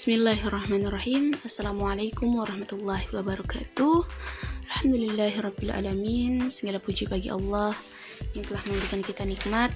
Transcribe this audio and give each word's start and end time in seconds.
Bismillahirrahmanirrahim. 0.00 1.36
Assalamualaikum 1.44 2.32
warahmatullahi 2.40 3.04
wabarakatuh. 3.12 4.08
Alhamdulillahirrabbilalamin. 4.64 6.48
Segala 6.48 6.80
puji 6.80 7.04
bagi 7.04 7.28
Allah 7.28 7.76
Yang 8.32 8.48
telah 8.48 8.64
memberikan 8.64 9.04
kita 9.04 9.28
nikmat. 9.28 9.68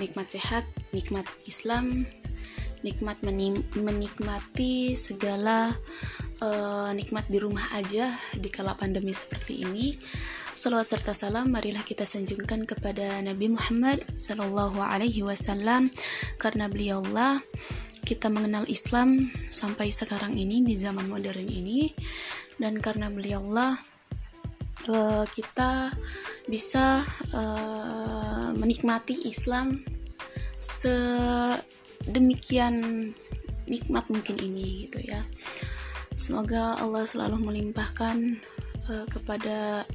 Nikmat 0.00 0.32
sehat, 0.32 0.64
nikmat 0.96 1.28
Islam 1.44 2.08
Nikmat 2.80 3.20
menikmati 3.76 4.96
segala 4.96 5.76
uh, 6.40 6.88
nikmat 6.96 7.28
di 7.28 7.36
rumah 7.36 7.68
aja 7.76 8.16
Di 8.32 8.48
kala 8.48 8.80
pandemi 8.80 9.12
seperti 9.12 9.60
ini. 9.60 9.92
Salawat 10.56 10.88
serta 10.88 11.12
salam 11.12 11.52
marilah 11.52 11.84
kita 11.84 12.08
sanjungkan 12.08 12.64
kepada 12.64 13.20
Nabi 13.20 13.52
Muhammad 13.52 14.08
Sallallahu 14.16 14.80
alaihi 14.80 15.20
wasallam. 15.20 15.92
Karena 16.40 16.64
beliaulah 16.72 17.44
kita 18.10 18.26
mengenal 18.26 18.66
Islam 18.66 19.30
sampai 19.54 19.94
sekarang 19.94 20.34
ini 20.34 20.66
di 20.66 20.74
zaman 20.74 21.06
modern 21.06 21.46
ini. 21.46 21.94
Dan 22.58 22.82
karena 22.82 23.06
beliau 23.06 23.38
Allah 23.46 23.78
uh, 24.90 25.22
kita 25.30 25.94
bisa 26.50 27.06
uh, 27.30 28.50
menikmati 28.58 29.30
Islam 29.30 29.86
sedemikian 30.58 32.74
nikmat 33.70 34.10
mungkin 34.10 34.42
ini 34.42 34.90
gitu 34.90 35.06
ya. 35.06 35.22
Semoga 36.18 36.82
Allah 36.82 37.06
selalu 37.06 37.38
melimpahkan 37.38 38.42
uh, 38.90 39.06
kepada 39.06 39.86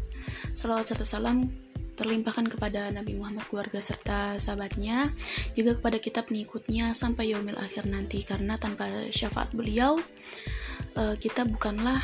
salawat 0.56 0.88
serta 0.88 1.04
salam 1.04 1.65
terlimpahkan 1.96 2.52
kepada 2.52 2.92
Nabi 2.92 3.16
Muhammad 3.16 3.48
keluarga 3.48 3.80
serta 3.80 4.38
sahabatnya 4.38 5.16
juga 5.56 5.80
kepada 5.80 5.98
kita 5.98 6.22
pengikutnya 6.28 6.92
sampai 6.92 7.32
yaumil 7.32 7.58
akhir 7.58 7.88
nanti. 7.88 8.22
Karena 8.22 8.60
tanpa 8.60 8.88
syafaat 9.10 9.56
beliau 9.56 10.00
uh, 11.00 11.16
kita 11.18 11.48
bukanlah 11.48 12.00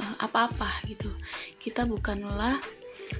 uh, 0.00 0.16
apa-apa 0.24 0.88
gitu. 0.88 1.12
Kita 1.60 1.84
bukanlah 1.84 2.58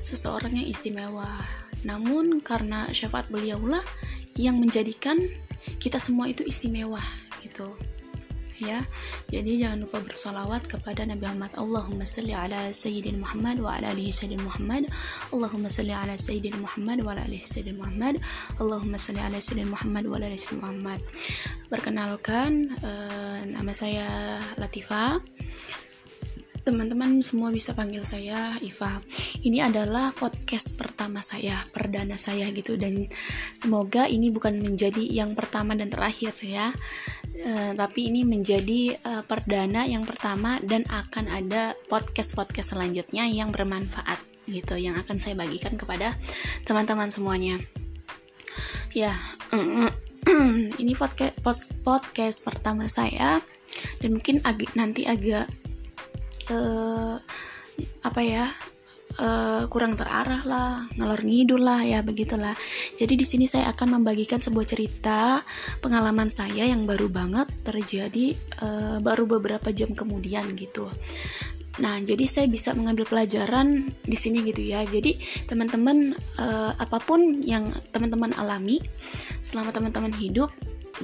seseorang 0.00 0.56
yang 0.58 0.68
istimewa. 0.68 1.44
Namun 1.84 2.41
karena 2.41 2.91
syafaat 2.91 3.28
beliaulah 3.30 3.84
yang 4.36 4.58
menjadikan 4.60 5.20
kita 5.80 5.96
semua 5.96 6.28
itu 6.28 6.44
istimewa 6.44 7.00
gitu 7.41 7.72
ya. 8.60 8.84
Jadi 9.28 9.60
jangan 9.60 9.84
lupa 9.84 10.00
bersalawat 10.00 10.68
kepada 10.70 11.04
Nabi 11.04 11.24
Muhammad. 11.26 11.52
Allahumma 11.58 12.04
salli 12.08 12.32
ala 12.32 12.72
Sayyidina 12.72 13.20
Muhammad 13.20 13.60
wa 13.60 13.76
ala 13.76 13.92
alihi 13.92 14.12
Sayyidina 14.12 14.44
Muhammad. 14.44 14.88
Allahumma 15.32 15.68
salli 15.68 15.92
ala 15.92 16.14
Sayyidina 16.16 16.58
Muhammad 16.58 16.98
wa 17.04 17.10
ala 17.12 17.22
alihi 17.26 17.44
Sayyidina 17.44 17.78
Muhammad. 17.80 18.14
Allahumma 18.56 18.96
salli 18.96 19.20
ala 19.20 19.38
Sayyidina 19.38 19.70
Muhammad 19.72 20.04
wa 20.08 20.14
ala 20.16 20.24
alihi 20.30 20.40
Sayyidina 20.40 20.62
Muhammad. 20.64 21.00
Perkenalkan 21.68 22.50
uh, 22.80 23.40
nama 23.44 23.72
saya 23.74 24.06
Latifa 24.56 25.20
teman-teman 26.67 27.22
semua 27.22 27.55
bisa 27.55 27.78
panggil 27.78 28.03
saya 28.03 28.59
Iva. 28.59 28.98
Ini 29.39 29.70
adalah 29.70 30.11
podcast 30.11 30.75
pertama 30.75 31.22
saya, 31.22 31.62
perdana 31.70 32.19
saya 32.19 32.50
gitu 32.50 32.75
dan 32.75 33.06
semoga 33.55 34.11
ini 34.11 34.34
bukan 34.34 34.59
menjadi 34.59 34.98
yang 34.98 35.39
pertama 35.39 35.78
dan 35.78 35.94
terakhir 35.94 36.34
ya. 36.42 36.75
Uh, 37.39 37.70
tapi 37.78 38.11
ini 38.11 38.27
menjadi 38.27 38.98
uh, 38.98 39.22
perdana 39.22 39.87
yang 39.87 40.03
pertama 40.03 40.59
dan 40.59 40.83
akan 40.91 41.31
ada 41.31 41.78
podcast-podcast 41.87 42.75
selanjutnya 42.75 43.31
yang 43.31 43.55
bermanfaat 43.55 44.19
gitu 44.50 44.75
yang 44.75 44.98
akan 44.98 45.22
saya 45.22 45.39
bagikan 45.39 45.78
kepada 45.78 46.19
teman-teman 46.67 47.14
semuanya. 47.14 47.62
Ya, 48.91 49.14
ini 50.83 50.98
podcast 50.98 51.70
podcast 51.87 52.42
pertama 52.42 52.91
saya 52.91 53.39
dan 54.03 54.19
mungkin 54.19 54.42
agak 54.42 54.75
nanti 54.75 55.06
agak 55.06 55.47
uh, 56.50 57.16
apa 58.02 58.20
ya 58.24 58.46
uh, 59.20 59.64
kurang 59.68 59.96
terarah 59.96 60.42
lah, 60.44 60.72
ngalor 60.96 61.20
ngidul 61.24 61.62
lah 61.62 61.82
ya 61.82 62.00
begitulah. 62.02 62.54
Jadi 62.96 63.14
di 63.16 63.26
sini 63.26 63.46
saya 63.48 63.72
akan 63.72 64.00
membagikan 64.00 64.40
sebuah 64.40 64.66
cerita 64.66 65.40
pengalaman 65.80 66.28
saya 66.28 66.68
yang 66.68 66.84
baru 66.84 67.08
banget 67.08 67.48
terjadi 67.64 68.36
uh, 68.60 68.98
baru 69.00 69.28
beberapa 69.38 69.72
jam 69.72 69.92
kemudian 69.96 70.52
gitu. 70.56 70.88
Nah, 71.76 72.00
jadi 72.00 72.24
saya 72.24 72.46
bisa 72.48 72.72
mengambil 72.72 73.04
pelajaran 73.04 73.92
di 74.00 74.16
sini 74.16 74.40
gitu 74.48 74.64
ya. 74.64 74.80
Jadi 74.88 75.20
teman-teman 75.44 76.16
uh, 76.40 76.72
apa 76.72 76.96
pun 77.04 77.44
yang 77.44 77.68
teman-teman 77.92 78.32
alami 78.40 78.80
selama 79.44 79.76
teman-teman 79.76 80.08
hidup, 80.16 80.48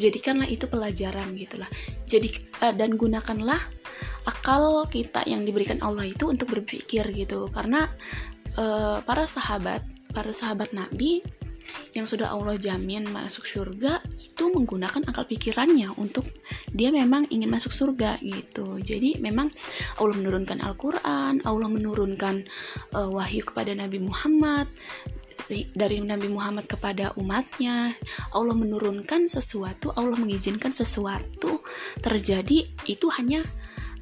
jadikanlah 0.01 0.49
itu 0.49 0.65
pelajaran 0.65 1.37
gitulah. 1.37 1.69
Jadi 2.09 2.33
uh, 2.65 2.73
dan 2.73 2.97
gunakanlah 2.97 3.61
akal 4.29 4.87
kita 4.89 5.25
yang 5.27 5.43
diberikan 5.43 5.81
Allah 5.83 6.07
itu 6.09 6.29
untuk 6.31 6.53
berpikir 6.53 7.05
gitu. 7.15 7.49
Karena 7.51 7.89
uh, 8.57 9.01
para 9.05 9.25
sahabat 9.29 9.83
para 10.13 10.31
sahabat 10.31 10.77
Nabi 10.77 11.25
yang 11.93 12.09
sudah 12.09 12.33
Allah 12.33 12.57
jamin 12.57 13.09
masuk 13.09 13.45
surga 13.49 14.01
itu 14.21 14.49
menggunakan 14.53 15.09
akal 15.09 15.25
pikirannya 15.29 15.93
untuk 15.97 16.25
dia 16.73 16.89
memang 16.93 17.29
ingin 17.29 17.49
masuk 17.49 17.73
surga 17.73 18.21
gitu. 18.21 18.81
Jadi 18.81 19.21
memang 19.21 19.53
Allah 20.01 20.17
menurunkan 20.17 20.61
Al-Quran 20.61 21.45
Allah 21.45 21.69
menurunkan 21.69 22.45
uh, 22.97 23.09
wahyu 23.13 23.45
kepada 23.45 23.73
Nabi 23.77 24.01
Muhammad 24.01 24.69
dari 25.75 25.99
Nabi 25.99 26.31
Muhammad 26.31 26.71
kepada 26.71 27.17
umatnya. 27.19 27.97
Allah 28.31 28.55
menurunkan 28.55 29.27
sesuatu 29.27 29.91
Allah 29.97 30.15
mengizinkan 30.15 30.71
sesuatu 30.71 31.65
terjadi 31.99 32.69
itu 32.87 33.07
hanya 33.19 33.43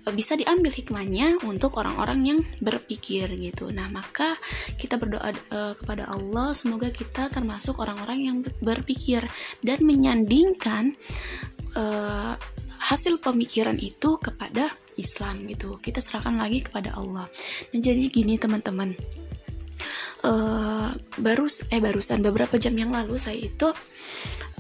bisa 0.08 0.32
diambil 0.32 0.72
hikmahnya 0.72 1.44
untuk 1.44 1.76
orang-orang 1.76 2.20
yang 2.24 2.40
berpikir 2.64 3.28
gitu. 3.36 3.68
Nah, 3.68 3.92
maka 3.92 4.40
kita 4.80 4.96
berdoa 4.96 5.30
uh, 5.52 5.74
kepada 5.76 6.08
Allah 6.08 6.56
semoga 6.56 6.88
kita 6.88 7.28
termasuk 7.28 7.76
orang-orang 7.76 8.18
yang 8.24 8.36
berpikir 8.64 9.28
dan 9.60 9.84
menyandingkan 9.84 10.96
uh, 11.76 12.34
hasil 12.80 13.20
pemikiran 13.20 13.76
itu 13.76 14.16
kepada 14.16 14.72
Islam 14.96 15.44
gitu. 15.48 15.76
Kita 15.78 16.00
serahkan 16.00 16.40
lagi 16.40 16.64
kepada 16.64 16.96
Allah. 16.96 17.28
Dan 17.70 17.84
jadi 17.84 18.08
gini 18.08 18.40
teman-teman. 18.40 18.96
Uh, 20.20 20.92
baru 21.16 21.48
eh 21.72 21.80
barusan 21.80 22.20
beberapa 22.20 22.60
jam 22.60 22.76
yang 22.76 22.92
lalu 22.92 23.16
saya 23.16 23.40
itu 23.40 23.72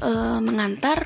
uh, 0.00 0.40
mengantar 0.40 1.04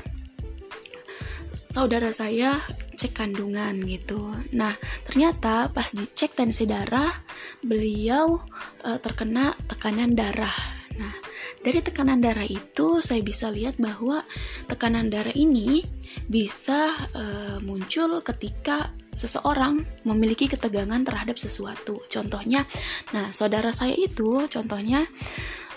saudara 1.51 2.07
saya 2.15 2.55
cek 3.05 3.21
kandungan 3.21 3.85
gitu. 3.85 4.33
Nah, 4.57 4.73
ternyata 5.05 5.69
pas 5.69 5.85
dicek 5.93 6.33
tensi 6.33 6.65
darah, 6.65 7.13
beliau 7.61 8.41
uh, 8.81 8.97
terkena 8.97 9.53
tekanan 9.69 10.17
darah. 10.17 10.57
Nah, 10.97 11.13
dari 11.61 11.85
tekanan 11.85 12.17
darah 12.17 12.49
itu 12.49 12.97
saya 13.05 13.21
bisa 13.21 13.53
lihat 13.53 13.77
bahwa 13.77 14.25
tekanan 14.65 15.13
darah 15.13 15.37
ini 15.37 15.85
bisa 16.25 16.97
uh, 17.13 17.61
muncul 17.61 18.25
ketika 18.25 18.89
seseorang 19.13 19.85
memiliki 20.01 20.49
ketegangan 20.49 21.05
terhadap 21.05 21.37
sesuatu. 21.37 22.01
Contohnya, 22.09 22.65
nah 23.13 23.29
saudara 23.29 23.69
saya 23.69 23.93
itu 23.93 24.49
contohnya 24.49 25.05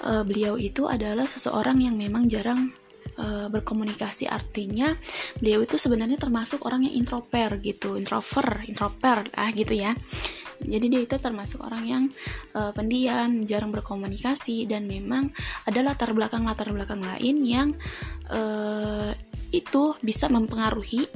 uh, 0.01 0.25
beliau 0.25 0.57
itu 0.57 0.89
adalah 0.89 1.29
seseorang 1.29 1.85
yang 1.85 2.01
memang 2.01 2.25
jarang 2.25 2.73
uh, 3.17 3.49
berkomunikasi 3.49 4.29
artinya 4.29 4.93
beliau 5.41 5.65
itu 5.65 5.81
sebenarnya 5.81 6.21
termasuk 6.21 6.67
orang 6.69 6.85
yang 6.85 7.01
introvert 7.01 7.57
gitu 7.65 7.97
introvert 7.97 8.67
introvert 8.69 9.33
ah 9.35 9.49
gitu 9.55 9.73
ya. 9.73 9.97
Jadi 10.59 10.91
dia 10.91 11.01
itu 11.07 11.15
termasuk 11.23 11.63
orang 11.63 11.85
yang 11.87 12.05
uh, 12.59 12.75
pendiam 12.75 13.47
jarang 13.47 13.71
berkomunikasi 13.71 14.67
dan 14.67 14.91
memang 14.91 15.31
ada 15.63 15.87
latar 15.87 16.11
belakang 16.11 16.43
latar 16.43 16.75
belakang 16.75 16.99
lain 16.99 17.37
yang 17.47 17.69
uh, 18.35 19.15
itu 19.55 19.95
bisa 20.03 20.27
mempengaruhi 20.27 21.07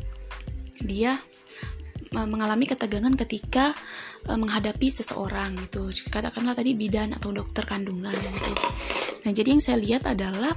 dia 0.79 1.19
mengalami 2.12 2.69
ketegangan 2.69 3.17
ketika 3.17 3.73
menghadapi 4.29 4.93
seseorang 4.93 5.56
gitu. 5.67 5.88
Katakanlah 6.12 6.53
tadi 6.53 6.77
bidan 6.77 7.17
atau 7.17 7.33
dokter 7.33 7.65
kandungan 7.65 8.12
gitu. 8.12 8.53
Nah 9.25 9.33
jadi 9.33 9.49
yang 9.56 9.62
saya 9.65 9.79
lihat 9.81 10.05
adalah 10.06 10.53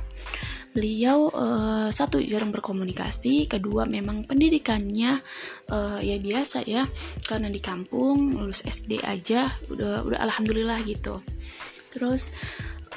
beliau 0.76 1.32
uh, 1.32 1.88
satu 1.88 2.20
jarang 2.20 2.52
berkomunikasi, 2.52 3.48
kedua 3.48 3.88
memang 3.88 4.28
pendidikannya 4.28 5.24
uh, 5.72 6.04
ya 6.04 6.20
biasa 6.20 6.68
ya, 6.68 6.84
karena 7.24 7.48
di 7.48 7.64
kampung 7.64 8.36
lulus 8.36 8.68
SD 8.68 9.00
aja 9.08 9.56
udah 9.72 10.04
udah 10.04 10.20
alhamdulillah 10.20 10.84
gitu. 10.84 11.24
Terus 11.96 12.36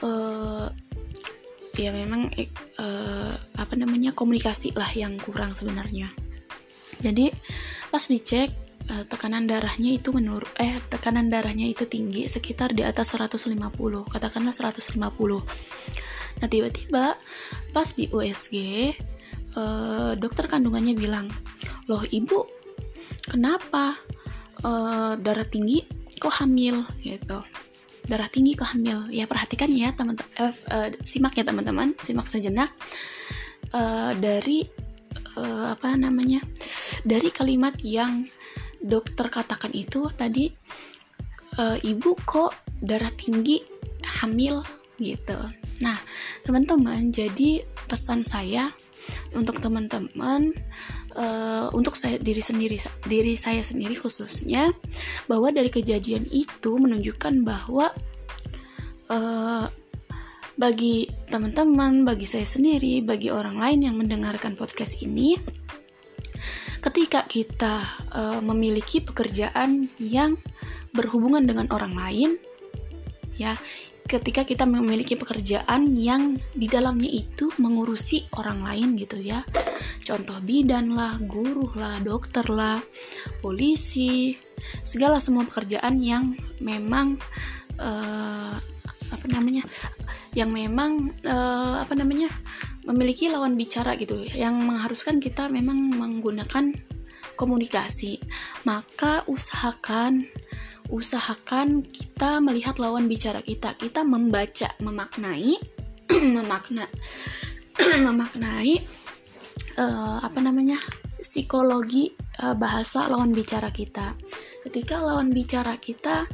uh, 0.03 0.67
ya 1.79 1.95
memang 1.95 2.35
uh, 2.83 3.35
apa 3.55 3.75
namanya 3.79 4.11
komunikasi 4.11 4.75
lah 4.75 4.91
yang 4.99 5.15
kurang 5.23 5.55
sebenarnya. 5.55 6.11
Jadi 6.99 7.31
pas 7.95 8.03
dicek 8.03 8.67
tekanan 8.89 9.45
darahnya 9.45 10.01
itu 10.01 10.17
menurut 10.17 10.49
eh 10.57 10.81
tekanan 10.89 11.29
darahnya 11.29 11.69
itu 11.69 11.85
tinggi 11.85 12.25
sekitar 12.25 12.73
di 12.73 12.81
atas 12.81 13.13
150 13.13 13.53
katakanlah 14.09 14.55
150 14.57 14.97
Nah 16.39 16.49
tiba-tiba 16.51 17.19
pas 17.75 17.89
di 17.95 18.07
USG 18.11 18.55
eh, 19.59 20.13
dokter 20.19 20.45
kandungannya 20.47 20.95
bilang, 20.95 21.27
loh 21.89 22.05
ibu 22.09 22.59
kenapa 23.29 23.97
uh, 24.65 25.13
darah 25.21 25.47
tinggi 25.47 25.85
kok 26.19 26.41
hamil? 26.43 26.83
Gitu. 27.05 27.39
Darah 28.09 28.29
tinggi 28.33 28.57
kok 28.57 28.73
hamil. 28.73 29.13
Ya 29.13 29.29
perhatikan 29.29 29.69
ya 29.69 29.93
teman-teman 29.93 30.33
uh, 30.41 30.55
uh, 30.73 30.89
simak 31.05 31.37
ya 31.37 31.45
teman-teman. 31.45 31.93
Simak 32.01 32.27
sejenak. 32.33 32.73
Uh, 33.69 34.17
dari 34.17 34.65
uh, 35.37 35.77
apa 35.77 35.93
namanya 35.93 36.41
dari 37.05 37.29
kalimat 37.29 37.77
yang 37.85 38.25
dokter 38.81 39.29
katakan 39.29 39.77
itu 39.77 40.09
tadi 40.17 40.49
uh, 41.61 41.77
ibu 41.85 42.17
kok 42.25 42.57
darah 42.81 43.13
tinggi 43.13 43.61
hamil? 44.21 44.65
Gitu. 44.99 45.39
Nah 45.85 45.99
teman-teman. 46.49 47.13
Jadi 47.13 47.61
pesan 47.85 48.25
saya 48.25 48.73
untuk 49.37 49.61
teman-teman 49.61 50.53
uh, 51.17 51.69
untuk 51.73 51.97
saya 51.97 52.21
diri 52.21 52.41
sendiri 52.45 52.77
diri 53.09 53.35
saya 53.37 53.65
sendiri 53.65 53.97
khususnya 53.97 54.69
bahwa 55.25 55.49
dari 55.49 55.73
kejadian 55.73 56.29
itu 56.29 56.77
menunjukkan 56.77 57.45
bahwa 57.45 57.93
uh, 59.09 59.67
bagi 60.59 61.07
teman-teman, 61.31 62.03
bagi 62.03 62.27
saya 62.27 62.43
sendiri, 62.43 62.99
bagi 62.99 63.31
orang 63.31 63.63
lain 63.63 63.87
yang 63.87 63.95
mendengarkan 63.95 64.59
podcast 64.59 64.99
ini, 65.07 65.39
ketika 66.83 67.23
kita 67.31 67.87
uh, 68.11 68.43
memiliki 68.43 68.99
pekerjaan 68.99 69.87
yang 70.03 70.35
berhubungan 70.91 71.47
dengan 71.47 71.71
orang 71.71 71.95
lain, 71.95 72.31
ya, 73.39 73.55
ketika 74.09 74.49
kita 74.49 74.65
memiliki 74.65 75.21
pekerjaan 75.21 75.93
yang 75.93 76.41
di 76.57 76.65
dalamnya 76.65 77.13
itu 77.13 77.53
mengurusi 77.61 78.25
orang 78.41 78.65
lain 78.65 78.97
gitu 78.97 79.21
ya. 79.21 79.45
Contoh 80.01 80.41
bidan 80.41 80.97
lah 80.97 81.21
guru 81.21 81.69
lah 81.77 82.01
dokter 82.01 82.49
lah 82.49 82.81
polisi 83.45 84.33
segala 84.81 85.21
semua 85.21 85.45
pekerjaan 85.45 86.01
yang 86.01 86.33
memang 86.65 87.21
uh, 87.77 88.57
apa 89.09 89.27
namanya 89.29 89.69
yang 90.33 90.51
memang 90.51 91.13
uh, 91.29 91.85
apa 91.85 91.93
namanya 91.93 92.33
memiliki 92.89 93.29
lawan 93.29 93.61
bicara 93.61 93.93
gitu 94.01 94.25
yang 94.33 94.57
mengharuskan 94.65 95.21
kita 95.21 95.53
memang 95.53 95.93
menggunakan 95.93 96.73
komunikasi. 97.37 98.19
Maka 98.65 99.23
usahakan 99.29 100.27
usahakan 100.89 101.85
kita 101.85 102.41
melihat 102.41 102.81
lawan 102.81 103.07
bicara 103.07 103.45
kita. 103.45 103.77
Kita 103.77 104.03
membaca 104.05 104.73
memaknai 104.81 105.61
memakna 106.37 106.89
memaknai 108.07 108.75
uh, 109.79 110.19
apa 110.25 110.39
namanya 110.41 110.81
psikologi 111.21 112.13
uh, 112.41 112.57
bahasa 112.57 113.07
lawan 113.07 113.37
bicara 113.37 113.69
kita. 113.69 114.17
Ketika 114.65 115.01
lawan 115.01 115.31
bicara 115.31 115.77
kita 115.77 116.25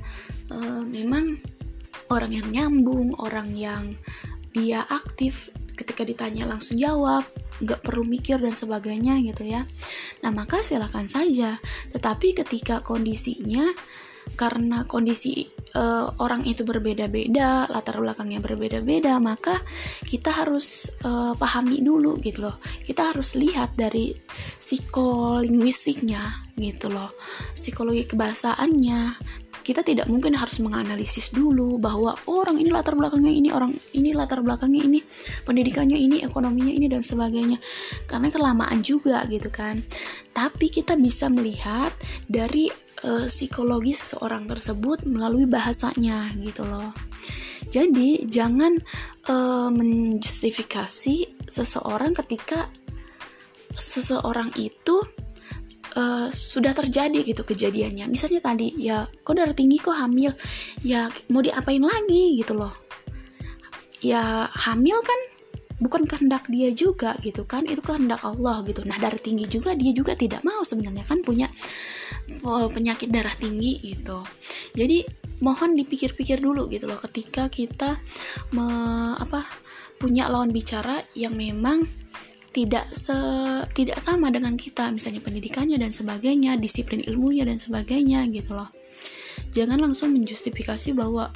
uh, 0.54 0.82
memang 0.86 1.42
orang 2.12 2.32
yang 2.32 2.48
nyambung 2.50 3.16
orang 3.18 3.52
yang 3.56 3.84
dia 4.54 4.86
aktif 4.86 5.50
ketika 5.74 6.06
ditanya 6.06 6.46
langsung 6.46 6.78
jawab 6.78 7.26
nggak 7.58 7.82
perlu 7.82 8.06
mikir 8.06 8.38
dan 8.38 8.54
sebagainya 8.54 9.18
gitu 9.22 9.46
ya. 9.46 9.66
Nah 10.22 10.30
maka 10.30 10.62
silakan 10.62 11.06
saja. 11.10 11.58
Tetapi 11.90 12.38
ketika 12.38 12.82
kondisinya 12.82 13.66
karena 14.34 14.88
kondisi 14.88 15.46
uh, 15.76 16.08
orang 16.22 16.46
itu 16.48 16.64
berbeda-beda, 16.64 17.68
latar 17.68 18.00
belakangnya 18.00 18.40
berbeda-beda, 18.40 19.18
maka 19.20 19.60
kita 20.06 20.32
harus 20.32 20.88
uh, 21.04 21.36
pahami 21.36 21.82
dulu 21.84 22.16
gitu 22.22 22.48
loh. 22.48 22.56
Kita 22.82 23.12
harus 23.12 23.36
lihat 23.36 23.76
dari 23.76 24.14
psikolinguistiknya 24.58 26.54
gitu 26.56 26.88
loh. 26.88 27.12
Psikologi 27.52 28.06
kebahasaannya, 28.08 29.00
kita 29.64 29.80
tidak 29.80 30.06
mungkin 30.12 30.36
harus 30.36 30.60
menganalisis 30.60 31.32
dulu 31.32 31.80
bahwa 31.80 32.12
orang 32.28 32.60
ini 32.60 32.68
latar 32.68 32.92
belakangnya 32.92 33.32
ini 33.32 33.48
orang 33.48 33.72
ini 33.96 34.12
latar 34.12 34.44
belakangnya 34.44 34.84
ini 34.84 35.00
pendidikannya 35.48 35.96
ini 35.96 36.20
ekonominya 36.20 36.68
ini 36.68 36.86
dan 36.86 37.00
sebagainya. 37.00 37.56
Karena 38.04 38.28
kelamaan 38.28 38.84
juga 38.84 39.24
gitu 39.24 39.48
kan. 39.48 39.80
Tapi 40.36 40.68
kita 40.68 41.00
bisa 41.00 41.32
melihat 41.32 41.96
dari 42.28 42.68
uh, 43.08 43.24
psikologi 43.24 43.96
seseorang 43.96 44.44
tersebut 44.44 45.08
melalui 45.08 45.48
bahasanya 45.48 46.36
gitu 46.36 46.68
loh. 46.68 46.92
Jadi 47.72 48.28
jangan 48.28 48.76
uh, 49.32 49.72
menjustifikasi 49.72 51.48
seseorang 51.48 52.12
ketika 52.12 52.68
seseorang 53.74 54.52
itu 54.60 55.00
uh, 55.96 56.26
sudah 56.30 56.74
terjadi 56.74 57.22
gitu 57.24 57.42
kejadiannya. 57.42 58.06
Misalnya 58.10 58.42
tadi 58.44 58.74
ya 58.78 59.06
kok 59.06 59.34
darah 59.34 59.56
tinggi 59.56 59.80
kok 59.80 59.94
hamil? 59.94 60.34
Ya 60.82 61.08
mau 61.30 61.40
diapain 61.40 61.82
lagi 61.82 62.38
gitu 62.38 62.54
loh. 62.58 62.74
Ya 64.04 64.50
hamil 64.52 65.00
kan 65.00 65.20
bukan 65.80 66.06
kehendak 66.06 66.46
dia 66.50 66.70
juga 66.70 67.16
gitu 67.24 67.46
kan? 67.48 67.64
Itu 67.66 67.80
kehendak 67.80 68.22
Allah 68.22 68.62
gitu. 68.68 68.84
Nah 68.84 68.98
darah 69.00 69.18
tinggi 69.18 69.48
juga 69.48 69.72
dia 69.74 69.90
juga 69.94 70.14
tidak 70.14 70.44
mau 70.44 70.62
sebenarnya 70.62 71.06
kan 71.06 71.24
punya 71.24 71.48
uh, 72.44 72.68
penyakit 72.68 73.08
darah 73.10 73.34
tinggi 73.34 73.80
gitu. 73.80 74.22
Jadi 74.74 75.06
mohon 75.42 75.74
dipikir-pikir 75.78 76.42
dulu 76.42 76.66
gitu 76.70 76.90
loh. 76.90 76.98
Ketika 76.98 77.46
kita 77.50 77.98
me, 78.54 78.66
apa 79.18 79.46
punya 79.98 80.26
lawan 80.28 80.50
bicara 80.50 81.00
yang 81.14 81.38
memang 81.38 81.86
tidak 82.54 82.86
se 82.94 83.18
tidak 83.74 83.98
sama 83.98 84.30
dengan 84.30 84.54
kita 84.54 84.94
misalnya 84.94 85.18
pendidikannya 85.18 85.74
dan 85.74 85.90
sebagainya 85.90 86.54
disiplin 86.54 87.02
ilmunya 87.02 87.42
dan 87.42 87.58
sebagainya 87.58 88.22
gitu 88.30 88.54
loh. 88.54 88.70
Jangan 89.50 89.82
langsung 89.82 90.14
menjustifikasi 90.14 90.94
bahwa 90.94 91.34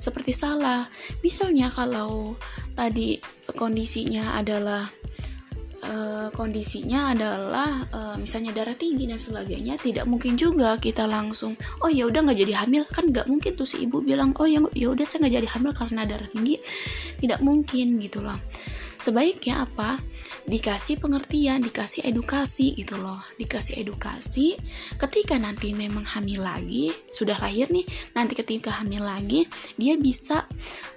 seperti 0.00 0.32
salah. 0.32 0.88
Misalnya 1.20 1.68
kalau 1.68 2.40
tadi 2.72 3.20
kondisinya 3.52 4.40
adalah 4.40 4.88
uh, 5.84 6.32
kondisinya 6.32 7.12
adalah 7.12 7.84
uh, 7.92 8.16
misalnya 8.16 8.56
darah 8.56 8.72
tinggi 8.72 9.04
dan 9.04 9.20
sebagainya 9.20 9.76
tidak 9.76 10.08
mungkin 10.08 10.40
juga 10.40 10.80
kita 10.80 11.04
langsung 11.04 11.60
oh 11.84 11.92
ya 11.92 12.08
udah 12.08 12.24
nggak 12.24 12.40
jadi 12.40 12.64
hamil. 12.64 12.88
Kan 12.88 13.12
nggak 13.12 13.28
mungkin 13.28 13.52
tuh 13.52 13.68
si 13.68 13.84
ibu 13.84 14.00
bilang 14.00 14.32
oh 14.40 14.48
ya 14.48 14.64
ya 14.72 14.88
udah 14.96 15.04
saya 15.04 15.28
nggak 15.28 15.44
jadi 15.44 15.48
hamil 15.60 15.72
karena 15.76 16.08
darah 16.08 16.28
tinggi. 16.32 16.56
Tidak 17.20 17.44
mungkin 17.44 18.00
gitu 18.00 18.24
loh 18.24 18.40
sebaiknya 18.98 19.64
apa? 19.64 20.02
Dikasih 20.48 21.00
pengertian 21.00 21.60
dikasih 21.64 22.04
edukasi 22.08 22.74
gitu 22.76 22.98
loh. 22.98 23.20
Dikasih 23.38 23.80
edukasi 23.80 24.58
ketika 24.96 25.36
nanti 25.36 25.72
memang 25.72 26.04
hamil 26.04 26.44
lagi 26.44 26.92
sudah 27.12 27.36
lahir 27.38 27.68
nih 27.68 27.84
nanti 28.16 28.32
ketika 28.36 28.80
hamil 28.80 29.04
lagi 29.04 29.44
dia 29.76 29.94
bisa 29.96 30.48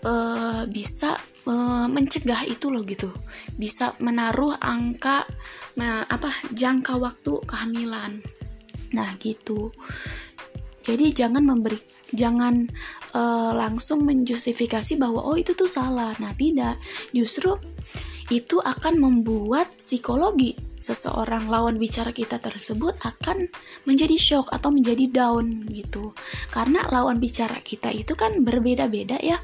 uh, 0.07 0.63
bisa 0.67 1.19
uh, 1.47 1.87
mencegah 1.87 2.47
itu 2.47 2.71
loh 2.71 2.83
gitu. 2.87 3.11
Bisa 3.55 3.93
menaruh 3.99 4.57
angka 4.59 5.27
me, 5.77 6.05
apa 6.07 6.31
jangka 6.51 6.97
waktu 6.97 7.33
kehamilan. 7.45 8.23
Nah 8.95 9.09
gitu. 9.19 9.71
Jadi 10.81 11.13
jangan 11.13 11.45
memberi 11.45 11.77
jangan 12.11 12.67
uh, 13.13 13.53
langsung 13.55 14.03
menjustifikasi 14.03 14.97
bahwa 14.97 15.21
oh 15.23 15.37
itu 15.37 15.53
tuh 15.53 15.69
salah. 15.69 16.17
Nah 16.17 16.33
tidak. 16.33 16.81
Justru 17.13 17.53
itu 18.31 18.63
akan 18.63 18.95
membuat 18.95 19.67
psikologi 19.75 20.55
seseorang 20.79 21.51
lawan 21.51 21.75
bicara 21.75 22.15
kita 22.15 22.39
tersebut 22.39 22.95
akan 23.03 23.51
menjadi 23.83 24.15
shock 24.15 24.47
atau 24.49 24.71
menjadi 24.71 25.11
down 25.11 25.67
gitu. 25.67 26.15
Karena 26.49 26.87
lawan 26.87 27.19
bicara 27.19 27.59
kita 27.59 27.91
itu 27.91 28.15
kan 28.15 28.39
berbeda-beda 28.41 29.19
ya. 29.19 29.37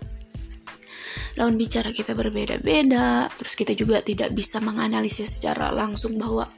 Lawan 1.38 1.60
bicara 1.60 1.94
kita 1.94 2.18
berbeda-beda, 2.18 3.30
terus 3.38 3.54
kita 3.54 3.78
juga 3.78 4.02
tidak 4.02 4.34
bisa 4.34 4.58
menganalisis 4.58 5.38
secara 5.38 5.70
langsung 5.70 6.18
bahwa 6.18 6.50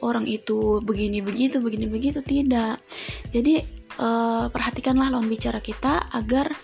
orang 0.00 0.24
itu 0.24 0.80
begini 0.80 1.20
begitu, 1.20 1.60
begini 1.60 1.90
begitu 1.90 2.24
tidak. 2.24 2.80
Jadi 3.28 3.60
uh, 4.00 4.48
perhatikanlah 4.48 5.12
lawan 5.12 5.28
bicara 5.28 5.60
kita 5.60 6.08
agar 6.14 6.54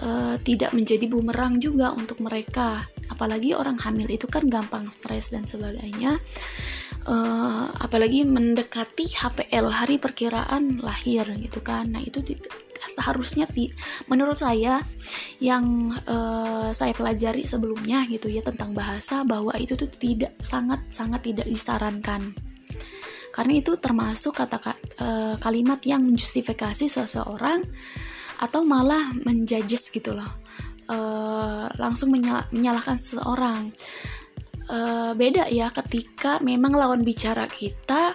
uh, 0.00 0.36
tidak 0.40 0.72
menjadi 0.72 1.06
bumerang 1.08 1.58
juga 1.58 1.92
untuk 1.92 2.22
mereka. 2.22 2.86
Apalagi 3.10 3.52
orang 3.52 3.76
hamil 3.80 4.08
itu 4.08 4.24
kan 4.30 4.48
gampang 4.48 4.88
stres 4.88 5.34
dan 5.34 5.44
sebagainya. 5.44 6.16
Uh, 7.02 7.66
apalagi 7.82 8.22
mendekati 8.22 9.10
HPL 9.10 9.66
hari 9.74 9.98
perkiraan 9.98 10.78
lahir 10.78 11.26
gitu 11.34 11.58
kan. 11.58 11.90
Nah 11.90 12.02
itu 12.02 12.22
seharusnya 12.86 13.46
di, 13.50 13.70
menurut 14.06 14.38
saya 14.38 14.82
yang 15.42 15.90
uh, 16.06 16.70
saya 16.70 16.94
pelajari 16.94 17.46
sebelumnya 17.46 18.06
gitu 18.06 18.30
ya 18.30 18.42
tentang 18.42 18.74
bahasa 18.74 19.26
bahwa 19.26 19.54
itu 19.58 19.74
tuh 19.74 19.90
tidak 19.90 20.38
sangat 20.38 20.78
sangat 20.94 21.26
tidak 21.26 21.46
disarankan. 21.50 22.34
Karena 23.32 23.52
itu 23.58 23.80
termasuk 23.80 24.36
kata 24.36 24.60
uh, 25.00 25.34
kalimat 25.40 25.80
yang 25.88 26.04
menjustifikasi 26.04 26.84
seseorang 26.84 27.64
atau 28.42 28.66
malah 28.66 29.14
menjudges 29.22 29.94
gitu 29.94 30.18
loh. 30.18 30.42
Uh, 30.90 31.70
langsung 31.78 32.10
menyal 32.10 32.42
menyalahkan 32.50 32.98
seseorang. 32.98 33.70
Uh, 34.66 35.14
beda 35.14 35.46
ya 35.46 35.70
ketika 35.70 36.42
memang 36.42 36.74
lawan 36.74 37.06
bicara 37.06 37.46
kita 37.46 38.14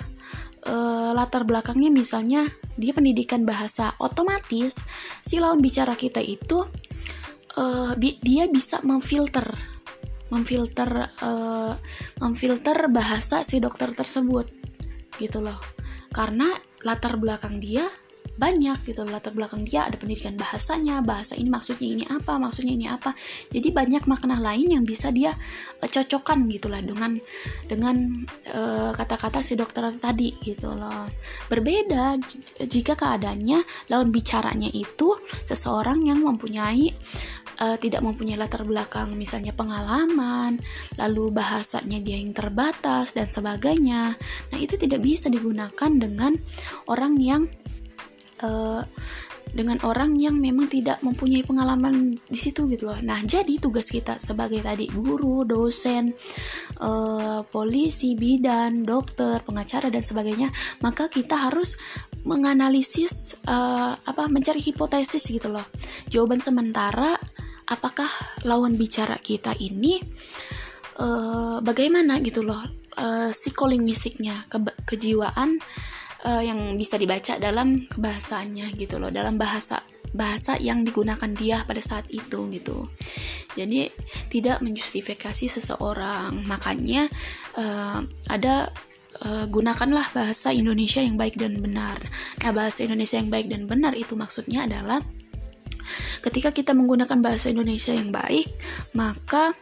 uh, 0.68 1.12
latar 1.16 1.48
belakangnya 1.48 1.88
misalnya 1.88 2.44
dia 2.76 2.92
pendidikan 2.92 3.48
bahasa 3.48 3.96
otomatis 4.04 4.84
si 5.24 5.40
lawan 5.40 5.64
bicara 5.64 5.96
kita 5.96 6.20
itu 6.20 6.68
uh, 7.58 7.92
bi 7.96 8.20
dia 8.20 8.48
bisa 8.52 8.84
memfilter 8.84 9.48
memfilter 10.28 11.08
uh, 11.24 11.74
memfilter 12.20 12.92
bahasa 12.92 13.48
si 13.48 13.64
dokter 13.64 13.96
tersebut 13.96 14.48
gitu 15.18 15.40
loh. 15.40 15.60
Karena 16.12 16.52
latar 16.84 17.16
belakang 17.16 17.60
dia 17.64 17.88
banyak 18.38 18.86
gitu 18.86 19.02
latar 19.04 19.34
belakang 19.34 19.66
dia 19.66 19.90
ada 19.90 19.98
pendidikan 19.98 20.38
bahasanya 20.38 21.02
bahasa 21.02 21.34
ini 21.34 21.50
maksudnya 21.50 21.90
ini 21.90 22.04
apa 22.06 22.38
maksudnya 22.38 22.74
ini 22.78 22.86
apa 22.86 23.18
jadi 23.50 23.74
banyak 23.74 24.06
makna 24.06 24.38
lain 24.38 24.78
yang 24.78 24.84
bisa 24.86 25.10
dia 25.10 25.34
uh, 25.82 25.90
cocokkan 25.90 26.46
gitulah 26.54 26.80
dengan 26.80 27.18
dengan 27.66 28.26
uh, 28.54 28.94
kata-kata 28.94 29.42
si 29.42 29.58
dokter 29.58 29.90
tadi 29.98 30.38
gitu 30.46 30.70
loh 30.70 31.10
berbeda 31.50 32.22
jika 32.70 32.94
keadaannya 32.94 33.90
lawan 33.90 34.14
bicaranya 34.14 34.70
itu 34.70 35.18
seseorang 35.44 36.06
yang 36.06 36.22
mempunyai 36.22 36.94
uh, 37.62 37.78
tidak 37.78 38.06
mempunyai 38.06 38.38
latar 38.38 38.64
belakang 38.64 39.14
misalnya 39.18 39.54
pengalaman, 39.54 40.62
lalu 40.96 41.34
bahasanya 41.34 42.00
dia 42.02 42.22
yang 42.22 42.34
terbatas 42.34 43.18
dan 43.18 43.28
sebagainya. 43.30 44.16
Nah, 44.54 44.58
itu 44.58 44.78
tidak 44.78 45.02
bisa 45.02 45.28
digunakan 45.28 45.92
dengan 45.92 46.38
orang 46.90 47.18
yang 47.18 47.44
uh, 48.44 48.84
dengan 49.48 49.80
orang 49.88 50.20
yang 50.20 50.36
memang 50.38 50.68
tidak 50.68 51.00
mempunyai 51.00 51.42
pengalaman 51.42 52.14
di 52.28 52.40
situ 52.40 52.68
gitu 52.68 52.92
loh. 52.92 53.00
Nah, 53.00 53.24
jadi 53.24 53.58
tugas 53.58 53.88
kita 53.88 54.20
sebagai 54.20 54.60
tadi 54.60 54.92
guru, 54.92 55.48
dosen, 55.48 56.12
uh, 56.84 57.42
polisi, 57.48 58.14
bidan, 58.20 58.84
dokter, 58.84 59.40
pengacara 59.48 59.88
dan 59.88 60.04
sebagainya, 60.04 60.52
maka 60.84 61.08
kita 61.08 61.48
harus 61.48 61.80
menganalisis 62.28 63.40
uh, 63.48 63.96
apa 63.96 64.28
mencari 64.28 64.60
hipotesis 64.60 65.24
gitu 65.32 65.48
loh. 65.48 65.64
Jawaban 66.12 66.44
sementara 66.44 67.16
apakah 67.68 68.08
lawan 68.44 68.76
bicara 68.76 69.16
kita 69.20 69.56
ini 69.64 70.00
uh, 71.00 71.64
bagaimana 71.64 72.20
gitu 72.20 72.44
loh 72.44 72.62
psikolinguistiknya, 72.98 74.50
ke 74.50 74.58
kejiwaan 74.90 75.62
uh, 76.26 76.42
yang 76.42 76.80
bisa 76.80 76.98
dibaca 76.98 77.38
dalam 77.38 77.86
bahasanya 78.00 78.72
gitu 78.74 78.98
loh 78.98 79.12
dalam 79.14 79.38
bahasa 79.38 79.84
bahasa 80.16 80.56
yang 80.58 80.82
digunakan 80.82 81.30
dia 81.36 81.62
pada 81.68 81.84
saat 81.84 82.08
itu 82.10 82.48
gitu. 82.50 82.88
Jadi 83.54 83.92
tidak 84.32 84.64
menjustifikasi 84.64 85.46
seseorang. 85.52 86.32
Makanya 86.48 87.12
uh, 87.60 88.02
ada 88.32 88.72
uh, 89.22 89.46
gunakanlah 89.52 90.10
bahasa 90.16 90.56
Indonesia 90.56 91.04
yang 91.04 91.20
baik 91.20 91.38
dan 91.38 91.60
benar. 91.60 92.00
Nah 92.42 92.52
bahasa 92.56 92.88
Indonesia 92.88 93.20
yang 93.20 93.30
baik 93.30 93.52
dan 93.52 93.70
benar 93.70 93.94
itu 93.94 94.16
maksudnya 94.18 94.66
adalah 94.66 95.04
ketika 96.26 96.52
kita 96.52 96.76
menggunakan 96.76 97.20
bahasa 97.24 97.48
Indonesia 97.48 97.96
yang 97.96 98.12
baik 98.12 98.52
maka 98.92 99.56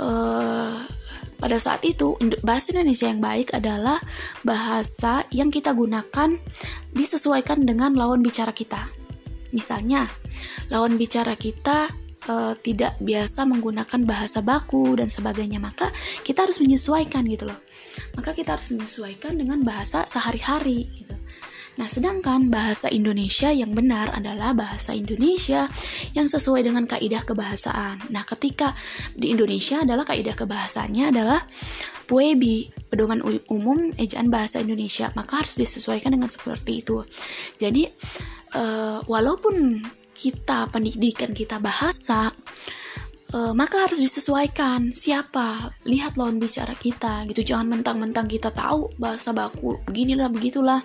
uh, 0.00 0.80
pada 1.38 1.54
saat 1.62 1.86
itu, 1.86 2.18
bahasa 2.42 2.74
Indonesia 2.74 3.06
yang 3.06 3.22
baik 3.22 3.54
adalah 3.54 4.02
bahasa 4.42 5.22
yang 5.30 5.54
kita 5.54 5.70
gunakan 5.70 6.34
disesuaikan 6.90 7.62
dengan 7.62 7.94
lawan 7.94 8.26
bicara 8.26 8.50
kita. 8.50 8.90
Misalnya, 9.54 10.10
lawan 10.68 10.98
bicara 10.98 11.38
kita 11.38 11.88
uh, 12.26 12.58
tidak 12.58 12.98
biasa 12.98 13.46
menggunakan 13.46 14.02
bahasa 14.02 14.42
baku 14.42 14.98
dan 14.98 15.06
sebagainya, 15.06 15.62
maka 15.62 15.94
kita 16.26 16.42
harus 16.42 16.58
menyesuaikan 16.58 17.22
gitu 17.30 17.46
loh. 17.46 17.58
Maka 18.18 18.34
kita 18.34 18.58
harus 18.58 18.74
menyesuaikan 18.74 19.38
dengan 19.38 19.62
bahasa 19.62 20.10
sehari-hari 20.10 20.90
gitu. 20.90 21.14
Nah, 21.78 21.86
sedangkan 21.86 22.50
bahasa 22.50 22.90
Indonesia 22.90 23.54
yang 23.54 23.70
benar 23.70 24.10
adalah 24.10 24.50
bahasa 24.50 24.98
Indonesia 24.98 25.70
yang 26.10 26.26
sesuai 26.26 26.66
dengan 26.66 26.90
kaidah 26.90 27.22
kebahasaan. 27.22 28.10
Nah, 28.10 28.26
ketika 28.26 28.74
di 29.14 29.30
Indonesia 29.30 29.86
adalah 29.86 30.02
kaidah 30.02 30.34
kebahasaannya 30.34 31.14
adalah 31.14 31.40
PUEBI, 32.10 32.90
pedoman 32.90 33.22
umum 33.46 33.94
ejaan 33.94 34.26
bahasa 34.26 34.58
Indonesia, 34.58 35.14
maka 35.14 35.46
harus 35.46 35.54
disesuaikan 35.54 36.18
dengan 36.18 36.26
seperti 36.26 36.82
itu. 36.82 37.06
Jadi, 37.62 37.86
uh, 38.58 39.06
walaupun 39.06 39.78
kita 40.18 40.66
pendidikan 40.74 41.30
kita 41.30 41.62
bahasa, 41.62 42.34
uh, 43.32 43.52
maka 43.52 43.88
harus 43.88 44.00
disesuaikan. 44.00 44.92
Siapa? 44.96 45.72
Lihat 45.84 46.16
lawan 46.16 46.40
bicara 46.40 46.72
kita 46.74 47.28
gitu. 47.28 47.54
Jangan 47.54 47.80
mentang-mentang 47.80 48.26
kita 48.26 48.52
tahu 48.52 48.92
bahasa 48.96 49.30
baku 49.36 49.80
beginilah 49.84 50.32
begitulah 50.32 50.80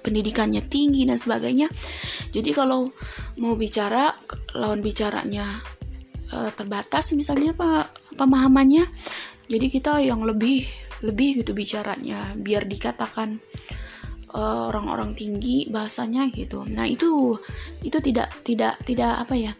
pendidikannya 0.00 0.64
tinggi 0.64 1.04
dan 1.06 1.16
sebagainya 1.16 1.68
jadi 2.34 2.50
kalau 2.56 2.90
mau 3.38 3.54
bicara 3.54 4.16
lawan 4.56 4.80
bicaranya 4.80 5.46
uh, 6.32 6.50
terbatas 6.52 7.12
misalnya 7.14 7.52
apa 7.54 7.92
pemahamannya 8.16 8.84
jadi 9.46 9.66
kita 9.68 10.00
yang 10.02 10.24
lebih 10.24 10.66
lebih 11.00 11.40
gitu 11.44 11.56
bicaranya 11.56 12.36
biar 12.36 12.68
dikatakan 12.68 13.40
Eh, 14.30 14.62
orang-orang 14.70 15.10
uh, 15.10 15.16
tinggi 15.18 15.66
bahasanya 15.66 16.30
gitu. 16.30 16.62
Nah, 16.70 16.86
itu 16.86 17.34
itu 17.82 17.98
tidak 17.98 18.30
tidak 18.46 18.78
tidak 18.86 19.26
apa 19.26 19.34
ya? 19.34 19.52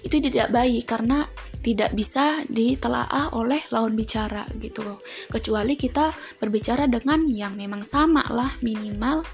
Itu 0.00 0.16
tidak 0.16 0.48
baik 0.48 0.88
karena 0.88 1.28
tidak 1.60 1.92
bisa 1.92 2.40
ditelaah 2.48 3.36
oleh 3.36 3.60
lawan 3.68 3.92
bicara 3.92 4.48
gitu 4.56 4.80
loh. 4.80 5.04
Kecuali 5.28 5.76
kita 5.76 6.08
berbicara 6.40 6.88
dengan 6.88 7.28
yang 7.28 7.52
memang 7.52 7.84
sama 7.84 8.24
lah 8.32 8.48
minimal 8.64 9.28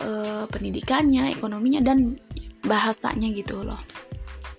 uh, 0.00 0.44
pendidikannya, 0.50 1.34
ekonominya 1.34 1.82
dan 1.82 2.18
bahasanya 2.64 3.30
gitu 3.34 3.62
loh. 3.62 3.78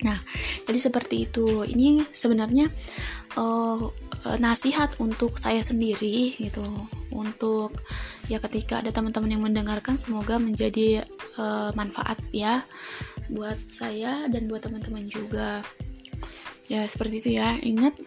Nah, 0.04 0.16
jadi 0.64 0.80
seperti 0.80 1.28
itu. 1.28 1.68
Ini 1.68 2.08
sebenarnya 2.12 2.72
uh, 3.36 3.92
nasihat 4.40 4.96
untuk 5.04 5.36
saya 5.36 5.60
sendiri 5.60 6.36
gitu, 6.40 6.64
untuk 7.12 7.76
ya 8.32 8.38
ketika 8.38 8.80
ada 8.80 8.94
teman-teman 8.94 9.34
yang 9.34 9.44
mendengarkan 9.44 9.98
semoga 9.98 10.38
menjadi 10.38 11.04
uh, 11.36 11.74
manfaat 11.74 12.22
ya 12.30 12.62
buat 13.30 13.58
saya 13.70 14.30
dan 14.30 14.46
buat 14.46 14.66
teman-teman 14.66 15.10
juga 15.10 15.66
ya 16.70 16.86
seperti 16.86 17.16
itu 17.26 17.30
ya 17.42 17.58
ingat 17.62 17.98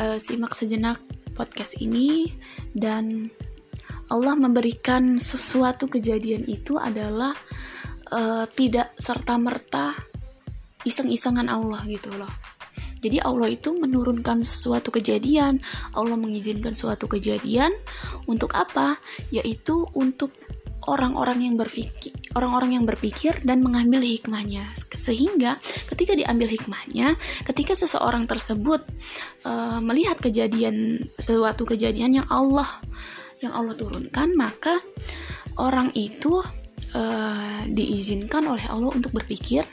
uh, 0.00 0.20
simak 0.20 0.52
sejenak 0.52 1.00
podcast 1.32 1.80
ini 1.80 2.32
dan 2.76 3.32
Allah 4.08 4.34
memberikan 4.36 5.16
sesuatu 5.20 5.88
kejadian 5.88 6.48
itu 6.48 6.80
adalah 6.80 7.36
uh, 8.12 8.44
tidak 8.52 8.96
serta 8.96 9.36
merta 9.36 9.92
iseng-isengan 10.84 11.48
Allah 11.48 11.84
gitu 11.84 12.12
loh 12.16 12.30
jadi 12.98 13.22
Allah 13.22 13.50
itu 13.50 13.74
menurunkan 13.78 14.42
sesuatu 14.42 14.90
kejadian, 14.90 15.62
Allah 15.94 16.18
mengizinkan 16.18 16.74
suatu 16.74 17.06
kejadian 17.06 17.70
untuk 18.26 18.58
apa? 18.58 18.98
Yaitu 19.30 19.86
untuk 19.94 20.34
orang-orang 20.88 21.44
yang 21.44 21.54
berpikir 21.60 22.16
orang-orang 22.32 22.80
yang 22.80 22.84
berpikir 22.88 23.36
dan 23.44 23.60
mengambil 23.60 24.00
hikmahnya 24.00 24.72
sehingga 24.96 25.60
ketika 25.92 26.16
diambil 26.16 26.48
hikmahnya 26.48 27.12
ketika 27.44 27.76
seseorang 27.76 28.24
tersebut 28.24 28.80
uh, 29.44 29.84
melihat 29.84 30.16
kejadian 30.16 31.04
sesuatu 31.20 31.68
kejadian 31.68 32.24
yang 32.24 32.28
Allah 32.32 32.68
yang 33.38 33.54
Allah 33.54 33.74
turunkan 33.74 34.34
maka 34.34 34.78
orang 35.58 35.90
itu 35.94 36.42
uh, 36.94 37.62
diizinkan 37.66 38.46
oleh 38.46 38.64
Allah 38.70 38.94
untuk 38.94 39.14
berpikir 39.14 39.66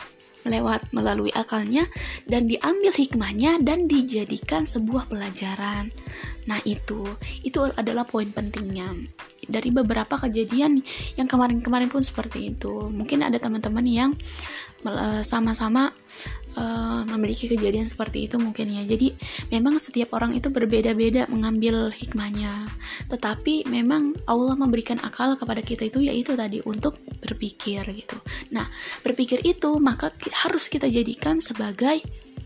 lewat 0.45 0.93
melalui 0.93 1.33
akalnya 1.33 1.89
dan 2.29 2.45
diambil 2.45 2.93
hikmahnya 2.93 3.57
dan 3.65 3.89
dijadikan 3.89 4.69
sebuah 4.69 5.09
pelajaran. 5.09 5.89
Nah, 6.45 6.61
itu 6.69 7.01
itu 7.41 7.65
adalah 7.73 8.05
poin 8.05 8.29
pentingnya. 8.29 8.93
Dari 9.45 9.73
beberapa 9.73 10.21
kejadian 10.21 10.85
yang 11.17 11.25
kemarin-kemarin 11.25 11.89
pun 11.89 12.05
seperti 12.05 12.53
itu. 12.53 12.93
Mungkin 12.93 13.25
ada 13.25 13.41
teman-teman 13.41 13.85
yang 13.89 14.11
sama-sama 15.25 15.89
uh, 16.55 17.03
memiliki 17.07 17.51
kejadian 17.51 17.85
seperti 17.85 18.25
itu 18.27 18.35
mungkin 18.41 18.71
ya. 18.71 18.83
Jadi 18.83 19.13
memang 19.51 19.77
setiap 19.77 20.15
orang 20.15 20.33
itu 20.33 20.49
berbeda-beda 20.49 21.27
mengambil 21.29 21.91
hikmahnya. 21.91 22.67
Tetapi 23.11 23.69
memang 23.69 24.15
Allah 24.25 24.55
memberikan 24.57 24.97
akal 25.03 25.35
kepada 25.35 25.61
kita 25.61 25.87
itu 25.87 26.03
yaitu 26.03 26.33
tadi 26.33 26.59
untuk 26.65 26.99
berpikir 27.21 27.85
gitu. 27.93 28.17
Nah, 28.51 28.65
berpikir 29.05 29.43
itu 29.43 29.77
maka 29.77 30.11
harus 30.45 30.67
kita 30.71 30.89
jadikan 30.89 31.37
sebagai 31.37 32.01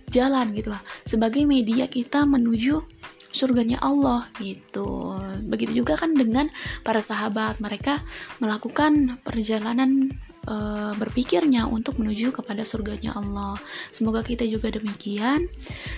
jalan 0.10 0.52
gitu 0.58 0.74
lah, 0.74 0.82
sebagai 1.06 1.46
media 1.46 1.86
kita 1.86 2.26
menuju 2.26 2.82
surganya 3.30 3.78
Allah 3.78 4.26
gitu. 4.42 5.16
Begitu 5.46 5.86
juga 5.86 5.96
kan 5.96 6.18
dengan 6.18 6.50
para 6.82 7.00
sahabat, 7.00 7.62
mereka 7.62 8.02
melakukan 8.42 9.22
perjalanan 9.22 10.18
uh, 10.50 10.92
berpikirnya 10.98 11.70
untuk 11.70 12.02
menuju 12.02 12.34
kepada 12.34 12.66
surganya 12.66 13.14
Allah. 13.14 13.56
Semoga 13.94 14.26
kita 14.26 14.44
juga 14.50 14.74
demikian. 14.74 15.46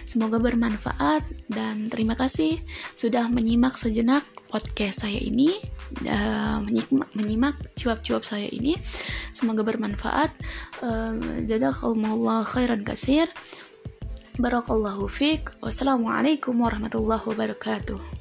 Semoga 0.04 0.38
bermanfaat 0.38 1.24
dan 1.48 1.88
terima 1.88 2.20
kasih 2.20 2.60
sudah 2.94 3.32
menyimak 3.32 3.80
sejenak 3.80 4.28
podcast 4.52 5.08
saya 5.08 5.18
ini, 5.18 5.56
uh, 6.04 6.60
menyimak 7.16 7.56
cuap-cuap 7.80 8.28
saya 8.28 8.52
ini. 8.52 8.76
Semoga 9.32 9.64
bermanfaat. 9.64 10.36
Eh, 10.84 11.14
Jazakallahu 11.48 12.02
Jadakallah 12.02 12.44
khairan 12.44 12.84
kasir. 12.84 13.32
Barakallahu 14.42 15.08
fiq. 15.08 15.56
Wassalamualaikum 15.64 16.58
warahmatullahi 16.58 17.24
wabarakatuh. 17.24 18.21